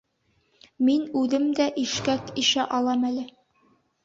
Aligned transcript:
Мин 0.87 1.03
үҙем 1.21 1.45
дә 1.59 1.67
ишкәк 1.83 2.33
ишә 2.45 2.67
алам 2.79 3.05
әле. 3.13 3.29